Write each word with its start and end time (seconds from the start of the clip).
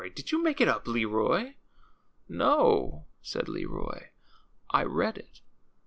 Did 0.15 0.31
you 0.31 0.41
make 0.41 0.59
it 0.59 0.67
up, 0.67 0.87
Leroy?" 0.87 1.53
No," 2.27 3.05
said 3.21 3.47
Leroy; 3.47 4.07
I 4.71 4.81
read 4.83 5.15
it. 5.15 5.41